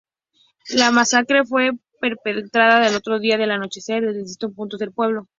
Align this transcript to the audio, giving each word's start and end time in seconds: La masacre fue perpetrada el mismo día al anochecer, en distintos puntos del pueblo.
La 0.69 0.89
masacre 0.89 1.45
fue 1.45 1.73
perpetrada 1.99 2.87
el 2.87 2.93
mismo 2.95 3.19
día 3.19 3.35
al 3.35 3.51
anochecer, 3.51 4.03
en 4.03 4.23
distintos 4.23 4.55
puntos 4.55 4.79
del 4.79 4.91
pueblo. 4.93 5.27